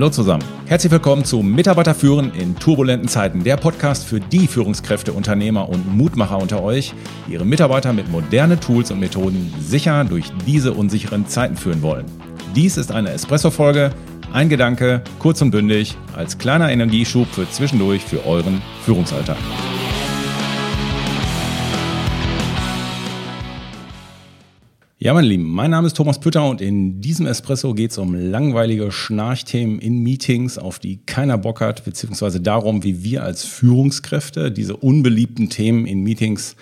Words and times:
Hallo 0.00 0.08
zusammen. 0.08 0.42
Herzlich 0.64 0.90
willkommen 0.90 1.26
zu 1.26 1.42
Mitarbeiter 1.42 1.94
führen 1.94 2.32
in 2.32 2.56
turbulenten 2.56 3.06
Zeiten, 3.06 3.44
der 3.44 3.58
Podcast 3.58 4.06
für 4.06 4.18
die 4.18 4.46
Führungskräfte, 4.46 5.12
Unternehmer 5.12 5.68
und 5.68 5.94
Mutmacher 5.94 6.38
unter 6.38 6.62
euch, 6.62 6.94
die 7.28 7.34
ihre 7.34 7.44
Mitarbeiter 7.44 7.92
mit 7.92 8.08
modernen 8.08 8.58
Tools 8.58 8.90
und 8.90 8.98
Methoden 8.98 9.52
sicher 9.60 10.04
durch 10.04 10.32
diese 10.46 10.72
unsicheren 10.72 11.26
Zeiten 11.26 11.54
führen 11.54 11.82
wollen. 11.82 12.06
Dies 12.56 12.78
ist 12.78 12.92
eine 12.92 13.10
Espresso-Folge, 13.10 13.90
ein 14.32 14.48
Gedanke, 14.48 15.02
kurz 15.18 15.42
und 15.42 15.50
bündig, 15.50 15.98
als 16.16 16.38
kleiner 16.38 16.72
Energieschub 16.72 17.28
für 17.28 17.46
zwischendurch 17.50 18.02
für 18.02 18.24
euren 18.24 18.62
Führungsalltag. 18.86 19.36
Ja, 25.02 25.14
meine 25.14 25.28
Lieben, 25.28 25.48
mein 25.48 25.70
Name 25.70 25.86
ist 25.86 25.96
Thomas 25.96 26.20
Pütter 26.20 26.46
und 26.46 26.60
in 26.60 27.00
diesem 27.00 27.24
Espresso 27.24 27.72
geht 27.72 27.92
es 27.92 27.96
um 27.96 28.14
langweilige 28.14 28.92
Schnarchthemen 28.92 29.78
in 29.78 30.00
Meetings, 30.02 30.58
auf 30.58 30.78
die 30.78 30.98
keiner 31.06 31.38
Bock 31.38 31.62
hat, 31.62 31.86
beziehungsweise 31.86 32.38
darum, 32.38 32.84
wie 32.84 33.02
wir 33.02 33.24
als 33.24 33.46
Führungskräfte 33.46 34.52
diese 34.52 34.76
unbeliebten 34.76 35.48
Themen 35.48 35.86
in 35.86 36.02
Meetings 36.02 36.54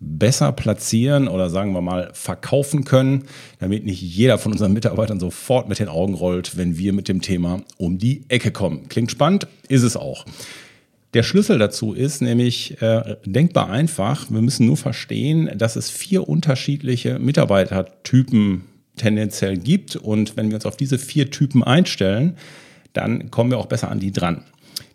besser 0.00 0.52
platzieren 0.52 1.28
oder 1.28 1.50
sagen 1.50 1.74
wir 1.74 1.82
mal 1.82 2.08
verkaufen 2.14 2.84
können, 2.84 3.24
damit 3.58 3.84
nicht 3.84 4.00
jeder 4.00 4.38
von 4.38 4.52
unseren 4.52 4.72
Mitarbeitern 4.72 5.20
sofort 5.20 5.68
mit 5.68 5.78
den 5.78 5.88
Augen 5.88 6.14
rollt, 6.14 6.56
wenn 6.56 6.78
wir 6.78 6.94
mit 6.94 7.08
dem 7.08 7.20
Thema 7.20 7.60
um 7.76 7.98
die 7.98 8.24
Ecke 8.28 8.52
kommen. 8.52 8.88
Klingt 8.88 9.10
spannend, 9.10 9.48
ist 9.68 9.82
es 9.82 9.98
auch. 9.98 10.24
Der 11.16 11.22
Schlüssel 11.22 11.56
dazu 11.56 11.94
ist 11.94 12.20
nämlich 12.20 12.82
äh, 12.82 13.16
denkbar 13.24 13.70
einfach. 13.70 14.30
Wir 14.30 14.42
müssen 14.42 14.66
nur 14.66 14.76
verstehen, 14.76 15.50
dass 15.56 15.74
es 15.74 15.88
vier 15.88 16.28
unterschiedliche 16.28 17.18
Mitarbeitertypen 17.18 18.64
tendenziell 18.96 19.56
gibt. 19.56 19.96
Und 19.96 20.36
wenn 20.36 20.48
wir 20.50 20.56
uns 20.56 20.66
auf 20.66 20.76
diese 20.76 20.98
vier 20.98 21.30
Typen 21.30 21.64
einstellen, 21.64 22.36
dann 22.92 23.30
kommen 23.30 23.50
wir 23.50 23.56
auch 23.56 23.64
besser 23.64 23.90
an 23.90 23.98
die 23.98 24.12
dran. 24.12 24.42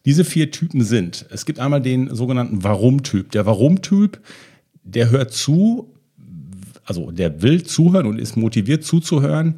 Diese 0.06 0.24
vier 0.24 0.52
Typen 0.52 0.84
sind, 0.84 1.26
es 1.32 1.48
gibt 1.48 1.58
einmal 1.58 1.82
den 1.82 2.14
sogenannten 2.14 2.64
Warum-Typ. 2.64 3.32
Der 3.32 3.48
Warum-Typ, 3.48 4.22
der 4.84 5.10
hört 5.10 5.34
zu, 5.34 5.92
also 6.86 7.10
der 7.10 7.42
will 7.42 7.64
zuhören 7.64 8.06
und 8.06 8.20
ist 8.20 8.38
motiviert 8.38 8.84
zuzuhören, 8.84 9.56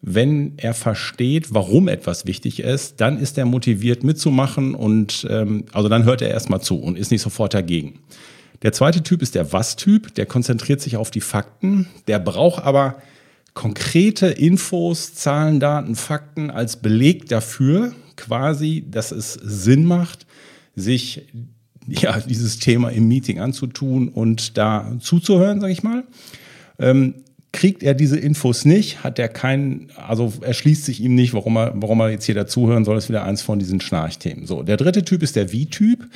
wenn 0.00 0.54
er 0.58 0.74
versteht, 0.74 1.52
warum 1.52 1.88
etwas 1.88 2.26
wichtig 2.26 2.60
ist, 2.60 3.00
dann 3.00 3.18
ist 3.18 3.36
er 3.36 3.46
motiviert 3.46 4.04
mitzumachen 4.04 4.74
und 4.74 5.26
ähm, 5.28 5.64
also 5.72 5.88
dann 5.88 6.04
hört 6.04 6.22
er 6.22 6.30
erstmal 6.30 6.60
zu 6.60 6.76
und 6.76 6.96
ist 6.96 7.10
nicht 7.10 7.22
sofort 7.22 7.54
dagegen. 7.54 8.00
Der 8.62 8.72
zweite 8.72 9.02
Typ 9.02 9.22
ist 9.22 9.34
der 9.34 9.52
Was-Typ, 9.52 10.14
der 10.14 10.26
konzentriert 10.26 10.80
sich 10.80 10.96
auf 10.96 11.10
die 11.10 11.20
Fakten, 11.20 11.88
der 12.06 12.18
braucht 12.18 12.64
aber 12.64 12.96
konkrete 13.54 14.26
Infos, 14.26 15.14
Zahlen, 15.14 15.58
Daten, 15.58 15.96
Fakten 15.96 16.50
als 16.50 16.76
Beleg 16.76 17.28
dafür, 17.28 17.92
quasi, 18.16 18.84
dass 18.88 19.10
es 19.10 19.32
Sinn 19.34 19.84
macht, 19.84 20.26
sich 20.76 21.26
ja, 21.88 22.20
dieses 22.20 22.58
Thema 22.58 22.90
im 22.90 23.08
Meeting 23.08 23.40
anzutun 23.40 24.08
und 24.08 24.58
da 24.58 24.92
zuzuhören, 25.00 25.60
sage 25.60 25.72
ich 25.72 25.82
mal. 25.82 26.04
Ähm, 26.78 27.14
kriegt 27.52 27.82
er 27.82 27.94
diese 27.94 28.18
Infos 28.18 28.64
nicht, 28.64 29.02
hat 29.02 29.18
er 29.18 29.28
keinen, 29.28 29.88
also 29.96 30.32
erschließt 30.40 30.84
sich 30.84 31.00
ihm 31.00 31.14
nicht, 31.14 31.34
warum 31.34 31.56
er, 31.56 31.72
warum 31.76 32.00
er 32.00 32.10
jetzt 32.10 32.26
hier 32.26 32.34
dazuhören 32.34 32.84
soll, 32.84 32.98
ist 32.98 33.08
wieder 33.08 33.24
eins 33.24 33.42
von 33.42 33.58
diesen 33.58 33.80
Schnarchthemen. 33.80 34.46
So, 34.46 34.62
der 34.62 34.76
dritte 34.76 35.04
Typ 35.04 35.22
ist 35.22 35.36
der 35.36 35.52
Wie-Typ. 35.52 36.06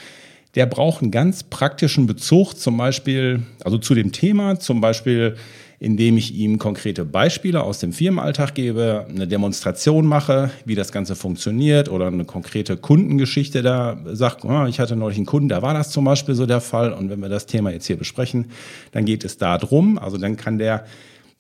Der 0.55 0.67
braucht 0.67 1.01
einen 1.01 1.11
ganz 1.11 1.45
praktischen 1.45 2.07
Bezug, 2.07 2.55
zum 2.55 2.77
Beispiel, 2.77 3.42
also 3.65 3.79
zu 3.79 3.95
dem 3.95 4.13
Thema, 4.13 4.61
zum 4.61 4.83
Beispiel, 4.83 5.37
indem 5.83 6.19
ich 6.19 6.35
ihm 6.35 6.59
konkrete 6.59 7.07
Beispiele 7.07 7.63
aus 7.63 7.81
dem 7.81 7.95
Firmenalltag 7.95 8.55
gebe, 8.55 9.07
eine 9.09 9.27
Demonstration 9.27 10.07
mache, 10.07 10.51
wie 10.67 10.75
das 10.75 10.92
Ganze 10.92 11.17
funktioniert 11.17 11.89
oder 11.89 12.07
eine 12.07 12.25
konkrete 12.25 12.77
Kundengeschichte 12.77 13.63
da 13.63 13.98
sagt, 14.13 14.45
oh, 14.45 14.67
ich 14.67 14.79
hatte 14.79 14.95
neulich 14.95 15.17
einen 15.17 15.27
Kunden, 15.27 15.48
da 15.48 15.63
war 15.63 15.75
das 15.75 15.91
zum 15.91 16.05
Beispiel 16.05 16.35
so 16.35 16.45
der 16.45 16.61
Fall 16.61 16.92
und 16.92 17.11
wenn 17.11 17.19
wir 17.19 17.31
das 17.31 17.47
Thema 17.47 17.73
jetzt 17.73 17.87
hier 17.87 17.97
besprechen, 17.97 18.53
dann 18.92 19.07
geht 19.07 19.25
es 19.25 19.39
da 19.39 19.59
drum, 19.59 19.98
also 19.98 20.19
dann 20.19 20.37
kann 20.37 20.59
der 20.59 20.85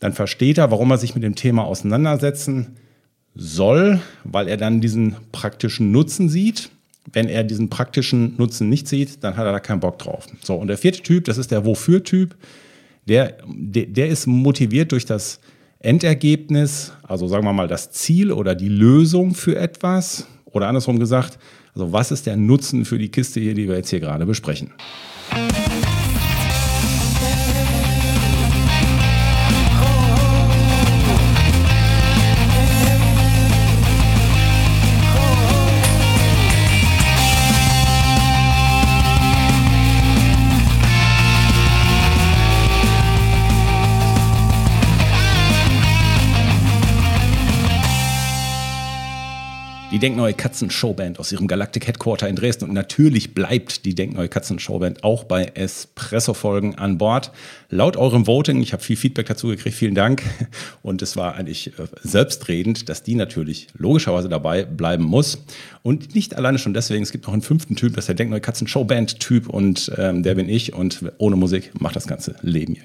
dann 0.02 0.12
versteht 0.12 0.58
er, 0.58 0.72
warum 0.72 0.90
er 0.90 0.98
sich 0.98 1.14
mit 1.14 1.22
dem 1.22 1.36
Thema 1.36 1.62
auseinandersetzen 1.62 2.76
soll, 3.36 4.00
weil 4.24 4.48
er 4.48 4.56
dann 4.56 4.80
diesen 4.80 5.14
praktischen 5.30 5.92
Nutzen 5.92 6.28
sieht. 6.28 6.70
Wenn 7.12 7.28
er 7.28 7.44
diesen 7.44 7.70
praktischen 7.70 8.34
Nutzen 8.36 8.68
nicht 8.68 8.88
sieht, 8.88 9.22
dann 9.22 9.36
hat 9.36 9.46
er 9.46 9.52
da 9.52 9.60
keinen 9.60 9.78
Bock 9.78 10.00
drauf. 10.00 10.26
So, 10.42 10.56
und 10.56 10.66
der 10.66 10.76
vierte 10.76 11.02
Typ, 11.02 11.26
das 11.26 11.38
ist 11.38 11.52
der 11.52 11.64
Wofür-Typ, 11.64 12.34
der, 13.06 13.36
der, 13.46 14.08
ist 14.08 14.26
motiviert 14.26 14.90
durch 14.90 15.06
das 15.06 15.38
Endergebnis, 15.78 16.92
also 17.04 17.28
sagen 17.28 17.44
wir 17.44 17.52
mal 17.52 17.68
das 17.68 17.92
Ziel 17.92 18.32
oder 18.32 18.56
die 18.56 18.68
Lösung 18.68 19.34
für 19.34 19.56
etwas. 19.56 20.26
Oder 20.46 20.66
andersrum 20.66 20.98
gesagt, 20.98 21.38
also 21.74 21.92
was 21.92 22.10
ist 22.10 22.26
der 22.26 22.36
Nutzen 22.36 22.84
für 22.84 22.98
die 22.98 23.08
Kiste 23.08 23.38
hier, 23.38 23.54
die 23.54 23.68
wir 23.68 23.76
jetzt 23.76 23.90
hier 23.90 24.00
gerade 24.00 24.26
besprechen. 24.26 24.72
Denkneue 50.02 50.34
Katzen 50.34 50.68
Showband 50.68 51.20
aus 51.20 51.30
ihrem 51.30 51.46
Galactic 51.46 51.86
Headquarter 51.86 52.28
in 52.28 52.34
Dresden. 52.34 52.64
Und 52.64 52.74
natürlich 52.74 53.34
bleibt 53.34 53.84
die 53.84 53.94
Denkneue 53.94 54.28
Katzen 54.28 54.58
Showband 54.58 55.04
auch 55.04 55.22
bei 55.22 55.44
Espresso-Folgen 55.54 56.74
an 56.74 56.98
Bord. 56.98 57.30
Laut 57.70 57.96
eurem 57.96 58.26
Voting, 58.26 58.60
ich 58.60 58.72
habe 58.72 58.82
viel 58.82 58.96
Feedback 58.96 59.26
dazu 59.26 59.46
gekriegt, 59.46 59.76
vielen 59.76 59.94
Dank. 59.94 60.24
Und 60.82 61.02
es 61.02 61.16
war 61.16 61.36
eigentlich 61.36 61.78
äh, 61.78 61.86
selbstredend, 62.02 62.88
dass 62.88 63.04
die 63.04 63.14
natürlich 63.14 63.68
logischerweise 63.74 64.28
dabei 64.28 64.64
bleiben 64.64 65.04
muss. 65.04 65.38
Und 65.82 66.16
nicht 66.16 66.34
alleine 66.34 66.58
schon 66.58 66.74
deswegen, 66.74 67.04
es 67.04 67.12
gibt 67.12 67.26
noch 67.28 67.32
einen 67.32 67.42
fünften 67.42 67.76
Typ, 67.76 67.94
das 67.94 68.02
ist 68.02 68.08
der 68.08 68.16
Denkneue 68.16 68.40
Katzen 68.40 68.66
Showband-Typ 68.66 69.48
und 69.48 69.92
ähm, 69.98 70.24
der 70.24 70.34
bin 70.34 70.48
ich. 70.48 70.74
Und 70.74 71.04
ohne 71.18 71.36
Musik 71.36 71.80
macht 71.80 71.94
das 71.94 72.08
ganze 72.08 72.34
Leben 72.42 72.76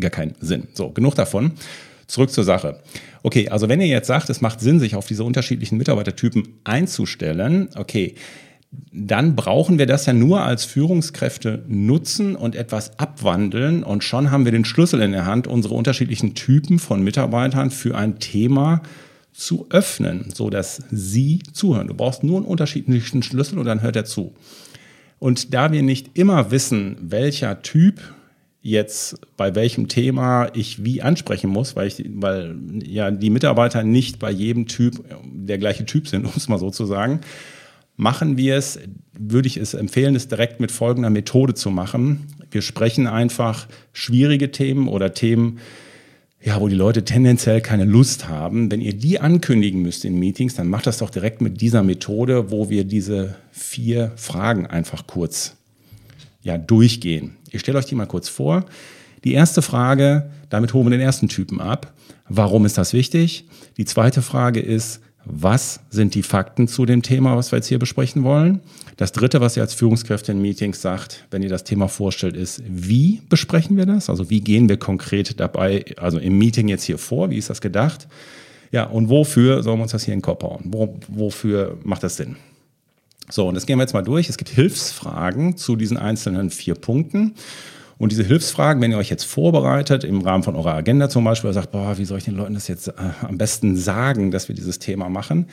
gar 0.00 0.10
keinen 0.10 0.34
Sinn. 0.40 0.64
So, 0.74 0.90
genug 0.90 1.14
davon. 1.14 1.52
Zurück 2.06 2.30
zur 2.30 2.44
Sache. 2.44 2.80
Okay, 3.22 3.48
also 3.48 3.68
wenn 3.68 3.80
ihr 3.80 3.88
jetzt 3.88 4.06
sagt, 4.06 4.30
es 4.30 4.40
macht 4.40 4.60
Sinn, 4.60 4.78
sich 4.78 4.94
auf 4.94 5.06
diese 5.06 5.24
unterschiedlichen 5.24 5.76
Mitarbeitertypen 5.78 6.60
einzustellen, 6.64 7.68
okay, 7.76 8.14
dann 8.92 9.36
brauchen 9.36 9.78
wir 9.78 9.86
das 9.86 10.06
ja 10.06 10.12
nur 10.12 10.42
als 10.42 10.64
Führungskräfte 10.64 11.64
nutzen 11.66 12.36
und 12.36 12.54
etwas 12.54 12.98
abwandeln 12.98 13.82
und 13.82 14.04
schon 14.04 14.30
haben 14.30 14.44
wir 14.44 14.52
den 14.52 14.64
Schlüssel 14.64 15.00
in 15.00 15.12
der 15.12 15.26
Hand, 15.26 15.46
unsere 15.46 15.74
unterschiedlichen 15.74 16.34
Typen 16.34 16.78
von 16.78 17.02
Mitarbeitern 17.02 17.70
für 17.70 17.96
ein 17.96 18.18
Thema 18.18 18.82
zu 19.32 19.66
öffnen, 19.70 20.30
so 20.34 20.50
dass 20.50 20.82
sie 20.90 21.40
zuhören. 21.52 21.88
Du 21.88 21.94
brauchst 21.94 22.24
nur 22.24 22.38
einen 22.38 22.46
unterschiedlichen 22.46 23.22
Schlüssel 23.22 23.58
und 23.58 23.66
dann 23.66 23.82
hört 23.82 23.96
er 23.96 24.04
zu. 24.04 24.34
Und 25.18 25.54
da 25.54 25.72
wir 25.72 25.82
nicht 25.82 26.18
immer 26.18 26.50
wissen, 26.50 26.96
welcher 27.00 27.62
Typ 27.62 28.00
jetzt 28.66 29.20
bei 29.36 29.54
welchem 29.54 29.88
Thema 29.88 30.50
ich 30.54 30.84
wie 30.84 31.00
ansprechen 31.00 31.48
muss, 31.48 31.76
weil 31.76 31.86
ich, 31.86 32.04
weil 32.14 32.56
ja 32.84 33.10
die 33.10 33.30
Mitarbeiter 33.30 33.84
nicht 33.84 34.18
bei 34.18 34.30
jedem 34.30 34.66
Typ 34.66 35.04
der 35.24 35.58
gleiche 35.58 35.86
Typ 35.86 36.08
sind, 36.08 36.24
um 36.26 36.32
es 36.36 36.48
mal 36.48 36.58
so 36.58 36.70
zu 36.70 36.84
sagen, 36.84 37.20
machen 37.96 38.36
wir 38.36 38.56
es, 38.56 38.78
würde 39.18 39.46
ich 39.46 39.56
es 39.56 39.74
empfehlen, 39.74 40.16
es 40.16 40.28
direkt 40.28 40.60
mit 40.60 40.72
folgender 40.72 41.10
Methode 41.10 41.54
zu 41.54 41.70
machen. 41.70 42.26
Wir 42.50 42.62
sprechen 42.62 43.06
einfach 43.06 43.68
schwierige 43.92 44.50
Themen 44.50 44.88
oder 44.88 45.14
Themen, 45.14 45.58
ja, 46.42 46.60
wo 46.60 46.68
die 46.68 46.76
Leute 46.76 47.04
tendenziell 47.04 47.60
keine 47.60 47.84
Lust 47.84 48.28
haben. 48.28 48.70
Wenn 48.70 48.80
ihr 48.80 48.94
die 48.94 49.20
ankündigen 49.20 49.82
müsst 49.82 50.04
in 50.04 50.18
Meetings, 50.18 50.54
dann 50.54 50.68
macht 50.68 50.86
das 50.86 50.98
doch 50.98 51.10
direkt 51.10 51.40
mit 51.40 51.60
dieser 51.60 51.82
Methode, 51.82 52.50
wo 52.50 52.68
wir 52.68 52.84
diese 52.84 53.36
vier 53.50 54.12
Fragen 54.16 54.66
einfach 54.66 55.06
kurz 55.06 55.55
ja, 56.46 56.58
durchgehen. 56.58 57.36
Ich 57.50 57.60
stelle 57.60 57.76
euch 57.76 57.86
die 57.86 57.96
mal 57.96 58.06
kurz 58.06 58.28
vor. 58.28 58.64
Die 59.24 59.32
erste 59.32 59.62
Frage, 59.62 60.30
damit 60.48 60.74
holen 60.74 60.86
wir 60.86 60.90
den 60.92 61.00
ersten 61.00 61.28
Typen 61.28 61.60
ab. 61.60 61.92
Warum 62.28 62.64
ist 62.64 62.78
das 62.78 62.92
wichtig? 62.92 63.46
Die 63.76 63.84
zweite 63.84 64.22
Frage 64.22 64.60
ist, 64.60 65.00
was 65.24 65.80
sind 65.90 66.14
die 66.14 66.22
Fakten 66.22 66.68
zu 66.68 66.86
dem 66.86 67.02
Thema, 67.02 67.36
was 67.36 67.50
wir 67.50 67.56
jetzt 67.56 67.66
hier 67.66 67.80
besprechen 67.80 68.22
wollen? 68.22 68.60
Das 68.96 69.10
dritte, 69.10 69.40
was 69.40 69.56
ihr 69.56 69.64
als 69.64 69.74
Führungskräfte 69.74 70.30
in 70.30 70.40
Meetings 70.40 70.80
sagt, 70.80 71.26
wenn 71.32 71.42
ihr 71.42 71.48
das 71.48 71.64
Thema 71.64 71.88
vorstellt, 71.88 72.36
ist, 72.36 72.62
wie 72.64 73.22
besprechen 73.28 73.76
wir 73.76 73.86
das? 73.86 74.08
Also 74.08 74.30
wie 74.30 74.40
gehen 74.40 74.68
wir 74.68 74.76
konkret 74.76 75.40
dabei, 75.40 75.84
also 75.96 76.20
im 76.20 76.38
Meeting 76.38 76.68
jetzt 76.68 76.84
hier 76.84 76.98
vor? 76.98 77.30
Wie 77.30 77.38
ist 77.38 77.50
das 77.50 77.60
gedacht? 77.60 78.06
Ja, 78.70 78.84
und 78.84 79.08
wofür 79.08 79.64
sollen 79.64 79.80
wir 79.80 79.82
uns 79.82 79.92
das 79.92 80.04
hier 80.04 80.14
in 80.14 80.20
den 80.20 80.24
Kopf 80.24 80.44
hauen? 80.44 80.62
Wo, 80.66 80.96
wofür 81.08 81.76
macht 81.82 82.04
das 82.04 82.16
Sinn? 82.16 82.36
So, 83.30 83.48
und 83.48 83.54
das 83.54 83.66
gehen 83.66 83.78
wir 83.78 83.82
jetzt 83.82 83.94
mal 83.94 84.02
durch. 84.02 84.28
Es 84.28 84.36
gibt 84.36 84.50
Hilfsfragen 84.50 85.56
zu 85.56 85.76
diesen 85.76 85.96
einzelnen 85.96 86.50
vier 86.50 86.74
Punkten. 86.74 87.34
Und 87.98 88.12
diese 88.12 88.24
Hilfsfragen, 88.24 88.82
wenn 88.82 88.90
ihr 88.90 88.98
euch 88.98 89.08
jetzt 89.08 89.24
vorbereitet, 89.24 90.04
im 90.04 90.20
Rahmen 90.20 90.42
von 90.42 90.54
eurer 90.54 90.74
Agenda 90.74 91.08
zum 91.08 91.24
Beispiel, 91.24 91.52
sagt, 91.52 91.72
boah, 91.72 91.96
wie 91.96 92.04
soll 92.04 92.18
ich 92.18 92.24
den 92.24 92.36
Leuten 92.36 92.54
das 92.54 92.68
jetzt 92.68 92.88
äh, 92.88 92.92
am 93.22 93.38
besten 93.38 93.76
sagen, 93.76 94.30
dass 94.30 94.48
wir 94.48 94.54
dieses 94.54 94.78
Thema 94.78 95.08
machen? 95.08 95.46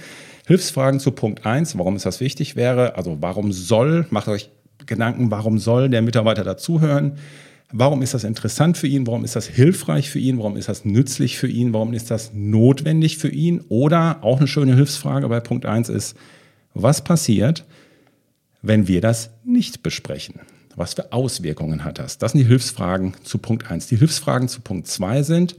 Hilfsfragen 0.46 1.00
zu 1.00 1.12
Punkt 1.12 1.46
1, 1.46 1.78
warum 1.78 1.96
ist 1.96 2.06
das 2.06 2.20
wichtig 2.20 2.58
wäre, 2.58 2.98
also 2.98 3.18
warum 3.22 3.54
soll, 3.54 4.08
macht 4.10 4.28
euch 4.28 4.50
Gedanken, 4.86 5.32
warum 5.32 5.58
soll 5.58 5.90
der 5.90 6.02
Mitarbeiter 6.02 6.44
dazuhören? 6.44 7.14
Warum 7.72 8.02
ist 8.02 8.14
das 8.14 8.26
interessant 8.26 8.78
für 8.78 8.88
ihn? 8.88 9.08
Warum 9.08 9.24
ist 9.24 9.38
das 9.38 9.48
hilfreich 9.48 10.10
für 10.10 10.20
ihn? 10.20 10.38
Warum 10.38 10.58
ist 10.58 10.68
das 10.68 10.84
nützlich 10.84 11.38
für 11.38 11.48
ihn? 11.48 11.74
Warum 11.74 11.94
ist 11.94 12.12
das 12.12 12.32
notwendig 12.34 13.18
für 13.18 13.30
ihn? 13.30 13.64
Oder 13.70 14.18
auch 14.22 14.38
eine 14.38 14.48
schöne 14.48 14.76
Hilfsfrage 14.76 15.28
bei 15.30 15.40
Punkt 15.40 15.66
1 15.66 15.90
ist, 15.90 16.16
was 16.74 17.04
passiert, 17.04 17.66
wenn 18.62 18.88
wir 18.88 19.02
das 19.02 19.30
nicht 19.44 19.84
besprechen? 19.84 20.40
Was 20.76 20.96
für 20.96 21.12
Auswirkungen 21.14 21.84
hat 21.84 22.00
das? 22.00 22.18
Das 22.18 22.32
sind 22.32 22.42
die 22.42 22.48
Hilfsfragen 22.48 23.14
zu 23.24 23.38
Punkt 23.38 23.70
1. 23.70 23.88
Die 23.88 23.98
Hilfsfragen 23.98 24.48
zu 24.48 24.62
Punkt 24.62 24.88
2 24.88 25.22
sind, 25.22 25.56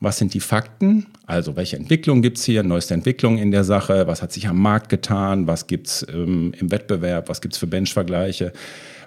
was 0.00 0.18
sind 0.18 0.34
die 0.34 0.40
Fakten? 0.40 1.06
Also 1.26 1.56
welche 1.56 1.76
Entwicklungen 1.76 2.22
gibt 2.22 2.38
es 2.38 2.44
hier, 2.44 2.62
neueste 2.62 2.94
Entwicklungen 2.94 3.38
in 3.38 3.50
der 3.50 3.64
Sache, 3.64 4.06
was 4.06 4.22
hat 4.22 4.32
sich 4.32 4.46
am 4.46 4.58
Markt 4.58 4.88
getan, 4.90 5.46
was 5.46 5.66
gibt 5.66 5.88
es 5.88 6.06
ähm, 6.12 6.52
im 6.58 6.70
Wettbewerb, 6.70 7.28
was 7.28 7.40
gibt 7.40 7.54
es 7.54 7.58
für 7.58 7.66
Benchvergleiche, 7.66 8.52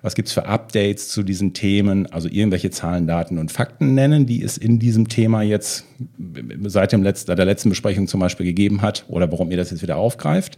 was 0.02 0.16
gibt 0.16 0.28
es 0.28 0.34
für 0.34 0.46
Updates 0.48 1.10
zu 1.10 1.24
diesen 1.24 1.54
Themen, 1.54 2.12
also 2.12 2.28
irgendwelche 2.28 2.72
Zahlen, 2.72 3.08
Daten 3.08 3.38
und 3.38 3.52
Fakten 3.52 3.94
nennen, 3.94 4.26
die 4.26 4.44
es 4.44 4.58
in 4.58 4.80
diesem 4.80 5.08
Thema 5.08 5.44
jetzt 5.44 5.86
seit 6.66 6.92
dem 6.92 7.04
letzten, 7.04 7.36
der 7.36 7.46
letzten 7.46 7.70
Besprechung 7.70 8.08
zum 8.08 8.20
Beispiel 8.20 8.46
gegeben 8.46 8.82
hat 8.82 9.06
oder 9.08 9.32
warum 9.32 9.52
ihr 9.52 9.58
das 9.58 9.72
jetzt 9.72 9.82
wieder 9.82 9.98
aufgreift. 9.98 10.58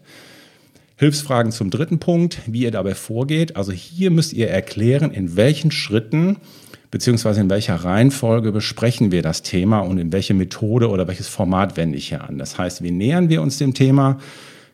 Hilfsfragen 0.95 1.51
zum 1.51 1.69
dritten 1.69 1.99
Punkt, 1.99 2.39
wie 2.45 2.61
ihr 2.63 2.71
dabei 2.71 2.95
vorgeht. 2.95 3.55
Also 3.55 3.71
hier 3.71 4.11
müsst 4.11 4.33
ihr 4.33 4.49
erklären, 4.49 5.11
in 5.11 5.35
welchen 5.35 5.71
Schritten 5.71 6.37
beziehungsweise 6.93 7.41
in 7.41 7.49
welcher 7.49 7.73
Reihenfolge 7.73 8.51
besprechen 8.51 9.11
wir 9.11 9.23
das 9.23 9.41
Thema 9.41 9.79
und 9.79 9.97
in 9.97 10.13
welche 10.13 10.35
Methode 10.35 10.89
oder 10.89 11.07
welches 11.07 11.27
Format 11.27 11.75
wende 11.75 11.97
ich 11.97 12.09
hier 12.09 12.23
an. 12.23 12.37
Das 12.37 12.59
heißt, 12.59 12.83
wie 12.83 12.91
nähern 12.91 13.29
wir 13.29 13.41
uns 13.41 13.57
dem 13.57 13.73
Thema? 13.73 14.19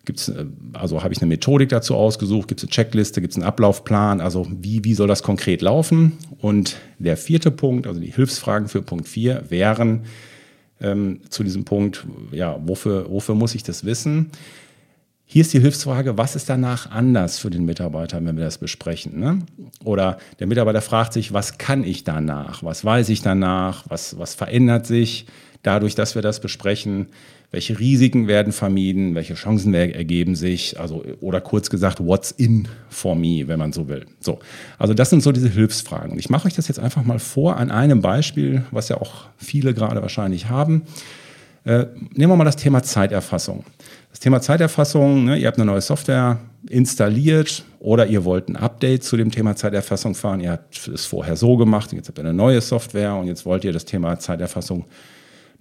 Gibt's, 0.03 0.27
äh, 0.27 0.45
also 0.73 1.01
habe 1.01 1.13
ich 1.13 1.21
eine 1.21 1.29
Methodik 1.29 1.69
dazu 1.69 1.95
ausgesucht, 1.95 2.49
gibt 2.49 2.59
es 2.59 2.65
eine 2.65 2.71
Checkliste, 2.71 3.21
gibt 3.21 3.31
es 3.31 3.37
einen 3.37 3.47
Ablaufplan, 3.47 4.19
also 4.19 4.45
wie, 4.51 4.83
wie 4.83 4.95
soll 4.95 5.07
das 5.07 5.23
konkret 5.23 5.61
laufen? 5.61 6.17
Und 6.41 6.75
der 6.97 7.15
vierte 7.15 7.51
Punkt, 7.51 7.87
also 7.87 8.01
die 8.01 8.11
Hilfsfragen 8.11 8.67
für 8.67 8.81
Punkt 8.81 9.07
4 9.07 9.45
wären 9.47 10.01
ähm, 10.81 11.21
zu 11.29 11.45
diesem 11.45 11.63
Punkt, 11.63 12.05
ja, 12.33 12.59
wofür, 12.65 13.09
wofür 13.09 13.35
muss 13.35 13.55
ich 13.55 13.63
das 13.63 13.85
wissen? 13.85 14.29
Hier 15.31 15.41
ist 15.41 15.53
die 15.53 15.59
Hilfsfrage, 15.59 16.17
was 16.17 16.35
ist 16.35 16.49
danach 16.49 16.89
anders 16.89 17.37
für 17.37 17.51
den 17.51 17.63
Mitarbeiter, 17.63 18.17
wenn 18.25 18.35
wir 18.35 18.45
das 18.45 18.57
besprechen? 18.57 19.19
Ne? 19.19 19.43
Oder 19.83 20.17
der 20.39 20.47
Mitarbeiter 20.47 20.81
fragt 20.81 21.13
sich, 21.13 21.31
was 21.31 21.59
kann 21.59 21.83
ich 21.83 22.03
danach? 22.03 22.63
Was 22.63 22.83
weiß 22.83 23.09
ich 23.09 23.21
danach? 23.21 23.83
Was, 23.89 24.17
was 24.17 24.33
verändert 24.33 24.87
sich 24.87 25.27
dadurch, 25.61 25.93
dass 25.93 26.15
wir 26.15 26.23
das 26.23 26.39
besprechen? 26.39 27.09
Welche 27.51 27.77
Risiken 27.77 28.27
werden 28.27 28.51
vermieden? 28.51 29.13
Welche 29.13 29.35
Chancen 29.35 29.75
ergeben 29.75 30.33
sich? 30.33 30.79
Also, 30.79 31.05
oder 31.21 31.41
kurz 31.41 31.69
gesagt, 31.69 31.99
what's 31.99 32.31
in 32.31 32.67
for 32.89 33.15
me, 33.15 33.47
wenn 33.47 33.59
man 33.59 33.71
so 33.71 33.87
will. 33.87 34.07
So. 34.19 34.39
Also, 34.79 34.95
das 34.95 35.11
sind 35.11 35.21
so 35.21 35.31
diese 35.31 35.49
Hilfsfragen. 35.49 36.13
Und 36.13 36.17
ich 36.17 36.31
mache 36.31 36.47
euch 36.47 36.55
das 36.55 36.67
jetzt 36.67 36.79
einfach 36.79 37.03
mal 37.03 37.19
vor 37.19 37.57
an 37.57 37.69
einem 37.69 38.01
Beispiel, 38.01 38.63
was 38.71 38.89
ja 38.89 38.97
auch 38.97 39.27
viele 39.37 39.75
gerade 39.75 40.01
wahrscheinlich 40.01 40.49
haben. 40.49 40.87
Äh, 41.63 41.85
nehmen 42.13 42.31
wir 42.31 42.35
mal 42.35 42.45
das 42.45 42.55
Thema 42.55 42.81
Zeiterfassung. 42.83 43.63
Das 44.09 44.19
Thema 44.19 44.41
Zeiterfassung, 44.41 45.25
ne, 45.25 45.37
ihr 45.37 45.47
habt 45.47 45.57
eine 45.57 45.65
neue 45.65 45.81
Software 45.81 46.39
installiert 46.67 47.63
oder 47.79 48.07
ihr 48.07 48.25
wollt 48.25 48.49
ein 48.49 48.55
Update 48.55 49.03
zu 49.03 49.17
dem 49.17 49.31
Thema 49.31 49.55
Zeiterfassung 49.55 50.15
fahren. 50.15 50.39
Ihr 50.39 50.51
habt 50.51 50.87
es 50.87 51.05
vorher 51.05 51.35
so 51.35 51.57
gemacht, 51.57 51.93
jetzt 51.93 52.07
habt 52.07 52.17
ihr 52.17 52.25
eine 52.25 52.33
neue 52.33 52.61
Software 52.61 53.15
und 53.15 53.27
jetzt 53.27 53.45
wollt 53.45 53.63
ihr 53.63 53.73
das 53.73 53.85
Thema 53.85 54.19
Zeiterfassung 54.19 54.85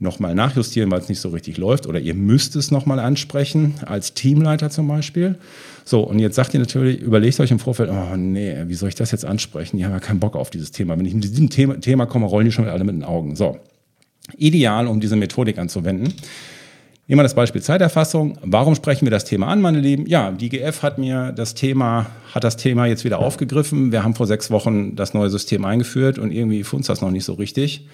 nochmal 0.00 0.34
nachjustieren, 0.34 0.90
weil 0.90 1.00
es 1.00 1.08
nicht 1.08 1.20
so 1.20 1.28
richtig 1.30 1.58
läuft 1.58 1.86
oder 1.86 1.98
ihr 1.98 2.14
müsst 2.14 2.54
es 2.56 2.70
nochmal 2.70 3.00
ansprechen, 3.00 3.74
als 3.84 4.14
Teamleiter 4.14 4.70
zum 4.70 4.86
Beispiel. 4.86 5.36
So, 5.84 6.02
und 6.02 6.18
jetzt 6.20 6.36
sagt 6.36 6.54
ihr 6.54 6.60
natürlich, 6.60 7.00
überlegt 7.00 7.40
euch 7.40 7.50
im 7.50 7.58
Vorfeld, 7.58 7.90
oh 7.90 8.16
nee, 8.16 8.56
wie 8.66 8.74
soll 8.74 8.88
ich 8.90 8.94
das 8.94 9.10
jetzt 9.10 9.24
ansprechen? 9.24 9.76
Die 9.76 9.84
haben 9.84 9.92
ja 9.92 10.00
keinen 10.00 10.20
Bock 10.20 10.36
auf 10.36 10.50
dieses 10.50 10.70
Thema. 10.70 10.96
Wenn 10.98 11.06
ich 11.06 11.14
mit 11.14 11.24
diesem 11.24 11.50
Thema, 11.50 11.80
Thema 11.80 12.06
komme, 12.06 12.26
rollen 12.26 12.44
die 12.44 12.52
schon 12.52 12.64
wieder 12.64 12.74
alle 12.74 12.84
mit 12.84 12.94
den 12.94 13.04
Augen. 13.04 13.34
So, 13.34 13.58
ideal, 14.36 14.86
um 14.86 15.00
diese 15.00 15.16
Methodik 15.16 15.58
anzuwenden. 15.58 16.12
Nehmen 17.06 17.20
wir 17.20 17.22
das 17.22 17.34
Beispiel 17.34 17.62
Zeiterfassung. 17.62 18.36
Warum 18.42 18.74
sprechen 18.74 19.06
wir 19.06 19.10
das 19.10 19.24
Thema 19.24 19.46
an, 19.46 19.62
meine 19.62 19.80
Lieben? 19.80 20.06
Ja, 20.06 20.30
die 20.30 20.50
GF 20.50 20.82
hat 20.82 20.98
mir 20.98 21.32
das 21.32 21.54
Thema, 21.54 22.06
hat 22.34 22.44
das 22.44 22.58
Thema 22.58 22.84
jetzt 22.84 23.02
wieder 23.04 23.18
aufgegriffen. 23.18 23.92
Wir 23.92 24.04
haben 24.04 24.14
vor 24.14 24.26
sechs 24.26 24.50
Wochen 24.50 24.94
das 24.94 25.14
neue 25.14 25.30
System 25.30 25.64
eingeführt 25.64 26.18
und 26.18 26.32
irgendwie 26.32 26.62
uns 26.70 26.86
das 26.86 27.00
noch 27.00 27.10
nicht 27.10 27.24
so 27.24 27.32
richtig. 27.32 27.86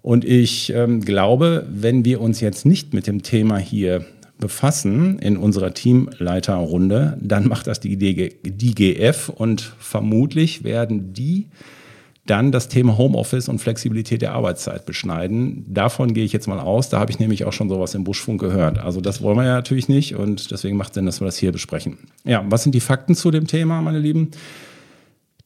Und 0.00 0.24
ich 0.24 0.72
ähm, 0.72 1.02
glaube, 1.02 1.66
wenn 1.70 2.06
wir 2.06 2.22
uns 2.22 2.40
jetzt 2.40 2.64
nicht 2.64 2.94
mit 2.94 3.06
dem 3.06 3.22
Thema 3.22 3.58
hier 3.58 4.06
befassen 4.38 5.18
in 5.18 5.36
unserer 5.36 5.74
Teamleiterrunde, 5.74 7.18
dann 7.20 7.46
macht 7.46 7.66
das 7.66 7.78
die, 7.78 7.98
DG, 7.98 8.30
die 8.42 8.74
GF 8.74 9.28
und 9.28 9.60
vermutlich 9.78 10.64
werden 10.64 11.12
die 11.12 11.46
dann 12.26 12.52
das 12.52 12.68
Thema 12.68 12.96
Homeoffice 12.98 13.48
und 13.48 13.58
Flexibilität 13.58 14.22
der 14.22 14.32
Arbeitszeit 14.32 14.86
beschneiden. 14.86 15.64
Davon 15.68 16.14
gehe 16.14 16.24
ich 16.24 16.32
jetzt 16.32 16.46
mal 16.46 16.60
aus. 16.60 16.88
Da 16.88 17.00
habe 17.00 17.10
ich 17.10 17.18
nämlich 17.18 17.44
auch 17.44 17.52
schon 17.52 17.68
sowas 17.68 17.94
im 17.94 18.04
Buschfunk 18.04 18.40
gehört. 18.40 18.78
Also 18.78 19.00
das 19.00 19.22
wollen 19.22 19.36
wir 19.36 19.44
ja 19.44 19.54
natürlich 19.54 19.88
nicht 19.88 20.14
und 20.14 20.50
deswegen 20.50 20.76
macht 20.76 20.90
es 20.90 20.94
Sinn, 20.94 21.06
dass 21.06 21.20
wir 21.20 21.26
das 21.26 21.38
hier 21.38 21.52
besprechen. 21.52 21.98
Ja, 22.24 22.44
was 22.48 22.62
sind 22.62 22.74
die 22.74 22.80
Fakten 22.80 23.14
zu 23.14 23.30
dem 23.30 23.46
Thema, 23.46 23.80
meine 23.80 23.98
Lieben? 23.98 24.30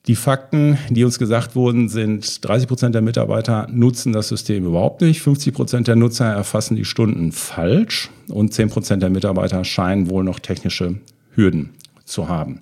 Die 0.06 0.16
Fakten, 0.16 0.76
die 0.90 1.02
uns 1.04 1.18
gesagt 1.18 1.56
wurden, 1.56 1.88
sind 1.88 2.44
30 2.46 2.68
Prozent 2.68 2.94
der 2.94 3.00
Mitarbeiter 3.00 3.66
nutzen 3.70 4.12
das 4.12 4.28
System 4.28 4.66
überhaupt 4.66 5.00
nicht, 5.00 5.22
50 5.22 5.54
Prozent 5.54 5.88
der 5.88 5.96
Nutzer 5.96 6.26
erfassen 6.26 6.76
die 6.76 6.84
Stunden 6.84 7.32
falsch 7.32 8.10
und 8.28 8.52
10 8.52 8.68
Prozent 8.68 9.02
der 9.02 9.08
Mitarbeiter 9.08 9.64
scheinen 9.64 10.10
wohl 10.10 10.22
noch 10.22 10.40
technische 10.40 10.96
Hürden 11.34 11.70
zu 12.04 12.28
haben. 12.28 12.60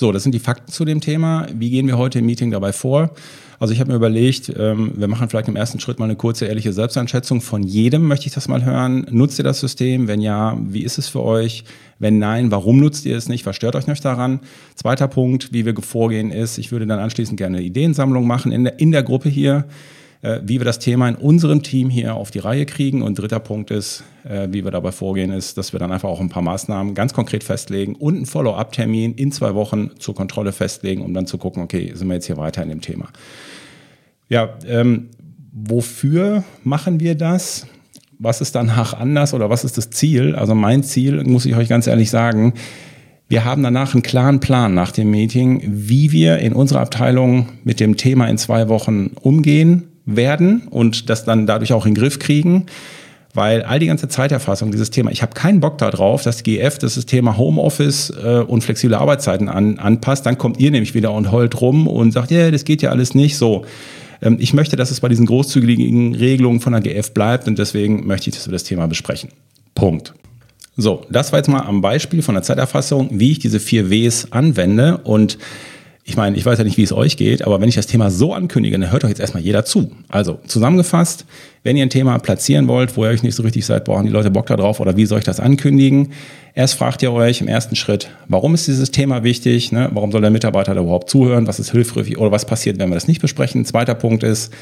So, 0.00 0.12
das 0.12 0.22
sind 0.22 0.34
die 0.34 0.38
Fakten 0.38 0.72
zu 0.72 0.86
dem 0.86 1.02
Thema. 1.02 1.46
Wie 1.52 1.68
gehen 1.68 1.86
wir 1.86 1.98
heute 1.98 2.20
im 2.20 2.24
Meeting 2.24 2.50
dabei 2.50 2.72
vor? 2.72 3.10
Also 3.58 3.74
ich 3.74 3.80
habe 3.80 3.90
mir 3.90 3.96
überlegt, 3.96 4.50
ähm, 4.58 4.92
wir 4.96 5.08
machen 5.08 5.28
vielleicht 5.28 5.48
im 5.48 5.56
ersten 5.56 5.78
Schritt 5.78 5.98
mal 5.98 6.06
eine 6.06 6.16
kurze 6.16 6.46
ehrliche 6.46 6.72
Selbsteinschätzung 6.72 7.42
von 7.42 7.62
jedem, 7.62 8.08
möchte 8.08 8.26
ich 8.26 8.32
das 8.32 8.48
mal 8.48 8.64
hören. 8.64 9.06
Nutzt 9.10 9.38
ihr 9.38 9.44
das 9.44 9.60
System? 9.60 10.08
Wenn 10.08 10.22
ja, 10.22 10.56
wie 10.58 10.84
ist 10.84 10.96
es 10.96 11.10
für 11.10 11.22
euch? 11.22 11.64
Wenn 11.98 12.18
nein, 12.18 12.50
warum 12.50 12.80
nutzt 12.80 13.04
ihr 13.04 13.14
es 13.14 13.28
nicht? 13.28 13.44
Was 13.44 13.56
stört 13.56 13.76
euch 13.76 13.88
noch 13.88 13.98
daran? 13.98 14.40
Zweiter 14.74 15.06
Punkt, 15.06 15.52
wie 15.52 15.66
wir 15.66 15.74
vorgehen, 15.76 16.30
ist, 16.30 16.56
ich 16.56 16.72
würde 16.72 16.86
dann 16.86 16.98
anschließend 16.98 17.36
gerne 17.36 17.58
eine 17.58 17.66
Ideensammlung 17.66 18.26
machen 18.26 18.52
in 18.52 18.64
der, 18.64 18.80
in 18.80 18.92
der 18.92 19.02
Gruppe 19.02 19.28
hier. 19.28 19.66
Äh, 20.22 20.40
wie 20.44 20.60
wir 20.60 20.66
das 20.66 20.78
Thema 20.78 21.08
in 21.08 21.14
unserem 21.14 21.62
Team 21.62 21.88
hier 21.88 22.14
auf 22.14 22.30
die 22.30 22.40
Reihe 22.40 22.66
kriegen. 22.66 23.00
Und 23.00 23.18
dritter 23.18 23.40
Punkt 23.40 23.70
ist, 23.70 24.04
äh, 24.24 24.48
wie 24.50 24.64
wir 24.64 24.70
dabei 24.70 24.92
vorgehen, 24.92 25.32
ist, 25.32 25.56
dass 25.56 25.72
wir 25.72 25.80
dann 25.80 25.92
einfach 25.92 26.10
auch 26.10 26.20
ein 26.20 26.28
paar 26.28 26.42
Maßnahmen 26.42 26.94
ganz 26.94 27.14
konkret 27.14 27.42
festlegen 27.42 27.94
und 27.94 28.16
einen 28.16 28.26
Follow-up-Termin 28.26 29.14
in 29.14 29.32
zwei 29.32 29.54
Wochen 29.54 29.92
zur 29.98 30.14
Kontrolle 30.14 30.52
festlegen, 30.52 31.02
um 31.02 31.14
dann 31.14 31.26
zu 31.26 31.38
gucken, 31.38 31.62
okay, 31.62 31.92
sind 31.94 32.08
wir 32.08 32.14
jetzt 32.14 32.26
hier 32.26 32.36
weiter 32.36 32.62
in 32.62 32.68
dem 32.68 32.82
Thema. 32.82 33.08
Ja, 34.28 34.50
ähm, 34.66 35.08
wofür 35.52 36.44
machen 36.64 37.00
wir 37.00 37.14
das? 37.14 37.66
Was 38.18 38.42
ist 38.42 38.54
danach 38.54 38.92
anders 38.92 39.32
oder 39.32 39.48
was 39.48 39.64
ist 39.64 39.78
das 39.78 39.88
Ziel? 39.88 40.34
Also 40.34 40.54
mein 40.54 40.82
Ziel, 40.82 41.24
muss 41.24 41.46
ich 41.46 41.56
euch 41.56 41.70
ganz 41.70 41.86
ehrlich 41.86 42.10
sagen, 42.10 42.52
wir 43.28 43.46
haben 43.46 43.62
danach 43.62 43.94
einen 43.94 44.02
klaren 44.02 44.40
Plan 44.40 44.74
nach 44.74 44.92
dem 44.92 45.10
Meeting, 45.10 45.62
wie 45.64 46.12
wir 46.12 46.40
in 46.40 46.52
unserer 46.52 46.80
Abteilung 46.80 47.48
mit 47.64 47.80
dem 47.80 47.96
Thema 47.96 48.26
in 48.26 48.36
zwei 48.36 48.68
Wochen 48.68 49.12
umgehen 49.22 49.89
werden 50.16 50.68
und 50.70 51.10
das 51.10 51.24
dann 51.24 51.46
dadurch 51.46 51.72
auch 51.72 51.86
in 51.86 51.94
den 51.94 52.00
Griff 52.00 52.18
kriegen. 52.18 52.66
Weil 53.32 53.62
all 53.62 53.78
die 53.78 53.86
ganze 53.86 54.08
Zeiterfassung, 54.08 54.72
dieses 54.72 54.90
Thema, 54.90 55.12
ich 55.12 55.22
habe 55.22 55.34
keinen 55.34 55.60
Bock 55.60 55.78
darauf, 55.78 56.24
dass 56.24 56.42
die 56.42 56.56
GF 56.56 56.78
das, 56.78 56.94
Thema 57.06 57.36
Homeoffice 57.36 58.10
äh, 58.10 58.40
und 58.40 58.64
flexible 58.64 58.96
Arbeitszeiten 58.96 59.48
an, 59.48 59.78
anpasst. 59.78 60.26
Dann 60.26 60.36
kommt 60.36 60.58
ihr 60.58 60.72
nämlich 60.72 60.94
wieder 60.94 61.12
und 61.12 61.30
heult 61.30 61.60
rum 61.60 61.86
und 61.86 62.10
sagt, 62.10 62.32
ja, 62.32 62.38
yeah, 62.38 62.50
das 62.50 62.64
geht 62.64 62.82
ja 62.82 62.90
alles 62.90 63.14
nicht 63.14 63.36
so. 63.36 63.64
Ähm, 64.20 64.36
ich 64.40 64.52
möchte, 64.52 64.74
dass 64.74 64.90
es 64.90 65.00
bei 65.00 65.08
diesen 65.08 65.26
großzügigen 65.26 66.16
Regelungen 66.16 66.60
von 66.60 66.72
der 66.72 66.82
GF 66.82 67.12
bleibt 67.12 67.46
und 67.46 67.58
deswegen 67.58 68.04
möchte 68.04 68.30
ich, 68.30 68.36
dass 68.36 68.48
wir 68.48 68.52
das 68.52 68.64
Thema 68.64 68.88
besprechen. 68.88 69.30
Punkt. 69.76 70.14
So, 70.76 71.04
das 71.10 71.32
war 71.32 71.38
jetzt 71.38 71.48
mal 71.48 71.60
am 71.60 71.80
Beispiel 71.82 72.22
von 72.22 72.34
der 72.34 72.42
Zeiterfassung, 72.42 73.10
wie 73.12 73.32
ich 73.32 73.38
diese 73.38 73.60
vier 73.60 73.90
Ws 73.90 74.32
anwende 74.32 74.98
und 74.98 75.38
ich 76.04 76.16
meine, 76.16 76.36
ich 76.36 76.44
weiß 76.44 76.58
ja 76.58 76.64
nicht, 76.64 76.76
wie 76.76 76.82
es 76.82 76.92
euch 76.92 77.16
geht, 77.16 77.42
aber 77.42 77.60
wenn 77.60 77.68
ich 77.68 77.74
das 77.74 77.86
Thema 77.86 78.10
so 78.10 78.32
ankündige, 78.32 78.78
dann 78.78 78.90
hört 78.90 79.04
doch 79.04 79.08
jetzt 79.08 79.20
erstmal 79.20 79.42
jeder 79.42 79.64
zu. 79.64 79.92
Also 80.08 80.38
zusammengefasst, 80.46 81.26
wenn 81.62 81.76
ihr 81.76 81.84
ein 81.84 81.90
Thema 81.90 82.18
platzieren 82.18 82.68
wollt, 82.68 82.96
wo 82.96 83.04
ihr 83.04 83.10
euch 83.10 83.22
nicht 83.22 83.34
so 83.34 83.42
richtig 83.42 83.66
seid, 83.66 83.84
brauchen 83.84 84.06
die 84.06 84.12
Leute 84.12 84.30
Bock 84.30 84.46
darauf 84.46 84.80
oder 84.80 84.96
wie 84.96 85.06
soll 85.06 85.18
ich 85.18 85.24
das 85.24 85.40
ankündigen? 85.40 86.12
Erst 86.54 86.74
fragt 86.74 87.02
ihr 87.02 87.12
euch 87.12 87.40
im 87.42 87.48
ersten 87.48 87.76
Schritt, 87.76 88.08
warum 88.28 88.54
ist 88.54 88.66
dieses 88.66 88.90
Thema 88.90 89.22
wichtig? 89.22 89.72
Ne? 89.72 89.90
Warum 89.92 90.10
soll 90.10 90.22
der 90.22 90.30
Mitarbeiter 90.30 90.74
da 90.74 90.80
überhaupt 90.80 91.10
zuhören? 91.10 91.46
Was 91.46 91.60
ist 91.60 91.70
hilfreich 91.70 92.16
oder 92.16 92.32
was 92.32 92.44
passiert, 92.44 92.78
wenn 92.78 92.88
wir 92.88 92.94
das 92.94 93.06
nicht 93.06 93.20
besprechen? 93.20 93.64
Zweiter 93.64 93.94
Punkt 93.94 94.24
ist, 94.24 94.52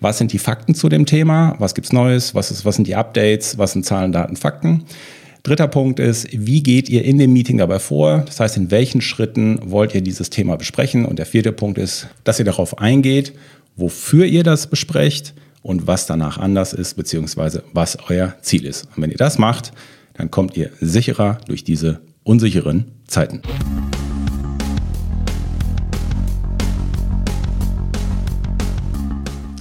was 0.00 0.18
sind 0.18 0.32
die 0.32 0.38
Fakten 0.38 0.74
zu 0.74 0.88
dem 0.88 1.06
Thema? 1.06 1.54
Was 1.58 1.74
gibt's 1.74 1.92
Neues? 1.92 2.34
Was, 2.34 2.50
ist, 2.50 2.64
was 2.64 2.74
sind 2.74 2.88
die 2.88 2.96
Updates? 2.96 3.56
Was 3.56 3.72
sind 3.72 3.86
Zahlen, 3.86 4.10
Daten, 4.10 4.36
Fakten? 4.36 4.84
Dritter 5.42 5.66
Punkt 5.66 5.98
ist, 5.98 6.28
wie 6.30 6.62
geht 6.62 6.88
ihr 6.88 7.04
in 7.04 7.18
dem 7.18 7.32
Meeting 7.32 7.58
dabei 7.58 7.80
vor? 7.80 8.22
Das 8.26 8.38
heißt, 8.38 8.56
in 8.56 8.70
welchen 8.70 9.00
Schritten 9.00 9.58
wollt 9.64 9.94
ihr 9.94 10.00
dieses 10.00 10.30
Thema 10.30 10.56
besprechen? 10.56 11.04
Und 11.04 11.18
der 11.18 11.26
vierte 11.26 11.52
Punkt 11.52 11.78
ist, 11.78 12.06
dass 12.22 12.38
ihr 12.38 12.44
darauf 12.44 12.78
eingeht 12.78 13.32
wofür 13.76 14.26
ihr 14.26 14.42
das 14.42 14.66
besprecht 14.66 15.34
und 15.62 15.86
was 15.86 16.06
danach 16.06 16.38
anders 16.38 16.72
ist, 16.72 16.94
beziehungsweise 16.94 17.62
was 17.72 17.98
euer 18.08 18.34
Ziel 18.42 18.66
ist. 18.66 18.88
Und 18.96 19.02
wenn 19.02 19.10
ihr 19.10 19.16
das 19.16 19.38
macht, 19.38 19.72
dann 20.14 20.30
kommt 20.30 20.56
ihr 20.56 20.70
sicherer 20.80 21.38
durch 21.46 21.64
diese 21.64 22.00
unsicheren 22.24 22.86
Zeiten. 23.06 23.42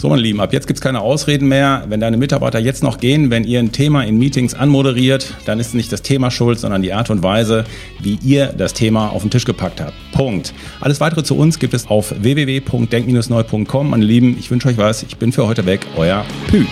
So, 0.02 0.10
meine 0.10 0.24
Lieben, 0.24 0.42
ab 0.42 0.52
jetzt 0.52 0.66
gibt 0.66 0.80
es 0.80 0.82
keine 0.82 1.00
Ausreden 1.00 1.48
mehr. 1.48 1.84
Wenn 1.88 2.00
deine 2.00 2.18
Mitarbeiter 2.18 2.58
jetzt 2.58 2.82
noch 2.82 2.98
gehen, 2.98 3.30
wenn 3.30 3.44
ihr 3.44 3.60
ein 3.60 3.72
Thema 3.72 4.02
in 4.04 4.18
Meetings 4.18 4.56
anmoderiert, 4.56 5.36
dann 5.46 5.60
ist 5.60 5.76
nicht 5.76 5.92
das 5.92 6.02
Thema 6.02 6.32
schuld, 6.32 6.58
sondern 6.58 6.82
die 6.82 6.92
Art 6.92 7.12
und 7.12 7.22
Weise, 7.22 7.66
wie 8.00 8.18
ihr 8.24 8.48
das 8.48 8.74
Thema 8.74 9.10
auf 9.10 9.22
den 9.22 9.30
Tisch 9.30 9.46
gepackt 9.46 9.80
habt. 9.80 9.94
Punkt. 10.12 10.56
Alles 10.80 11.02
weitere 11.02 11.22
zu 11.22 11.38
uns 11.38 11.60
gibt 11.60 11.76
es 11.76 11.86
auf 11.86 12.16
www.denk-neu.com. 12.18 13.92
Meine 13.92 14.04
Lieben, 14.04 14.38
ich 14.40 14.50
wünsche 14.50 14.70
euch 14.70 14.80
was. 14.80 15.04
Ich 15.04 15.18
bin 15.18 15.32
für 15.32 15.46
heute 15.46 15.68
weg. 15.68 15.86
Euer 15.96 16.26
Pü. 16.48 16.66